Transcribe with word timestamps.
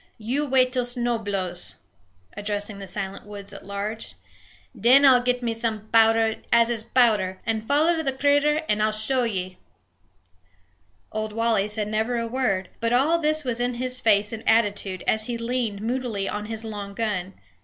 You 0.17 0.47
wait 0.47 0.71
till 0.73 0.83
snow 0.83 1.19
blows," 1.19 1.75
addressing 2.35 2.79
the 2.79 2.87
silent 2.87 3.23
woods 3.23 3.53
at 3.53 3.67
large, 3.67 4.15
"then 4.73 5.05
I'll 5.05 5.21
get 5.21 5.43
me 5.43 5.53
some 5.53 5.89
paowder 5.93 6.41
as 6.51 6.71
is 6.71 6.83
paowder, 6.83 7.37
and 7.45 7.67
foller 7.67 8.01
the 8.01 8.11
critter, 8.11 8.63
and 8.67 8.81
I'll 8.81 8.91
show 8.91 9.25
ye" 9.25 9.59
Old 11.11 11.33
Wally 11.33 11.69
said 11.69 11.87
never 11.87 12.17
a 12.17 12.25
word, 12.25 12.69
but 12.79 12.91
all 12.93 13.19
this 13.19 13.43
was 13.43 13.59
in 13.61 13.75
his 13.75 14.01
face 14.01 14.33
and 14.33 14.41
attitude 14.49 15.03
as 15.05 15.25
he 15.27 15.37
leaned 15.37 15.83
moodily 15.83 16.27
on 16.27 16.47
his 16.47 16.63
long 16.65 16.95
gun. 16.95 17.35